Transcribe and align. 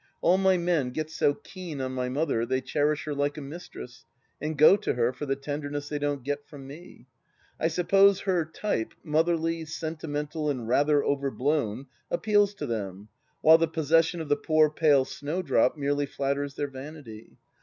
All 0.21 0.39
my 0.39 0.57
men 0.57 0.89
get 0.89 1.11
so 1.11 1.35
keen 1.35 1.79
on 1.79 1.91
my 1.91 2.09
mother, 2.09 2.43
they 2.43 2.59
cherish 2.59 3.03
her 3.03 3.13
like 3.13 3.37
a 3.37 3.41
mistress 3.41 4.03
and 4.41 4.57
go 4.57 4.75
to 4.77 4.95
her 4.95 5.13
for 5.13 5.27
the 5.27 5.35
tenderness 5.35 5.89
they 5.89 5.99
don't 5.99 6.23
get 6.23 6.43
from 6.47 6.65
me. 6.65 7.05
I 7.59 7.67
suppose 7.67 8.21
her 8.21 8.43
type, 8.45 8.95
motherly, 9.03 9.63
sentimental, 9.65 10.49
and 10.49 10.67
rather 10.67 11.05
overblown, 11.05 11.85
appeals 12.09 12.55
to 12.55 12.65
them, 12.65 13.09
while 13.41 13.59
the 13.59 13.67
possession 13.67 14.21
of 14.21 14.29
the 14.29 14.37
poor 14.37 14.71
pale 14.71 15.05
snowdrop 15.05 15.77
merely 15.77 16.07
flatters 16.07 16.55
their 16.55 16.67
vanity. 16.67 17.37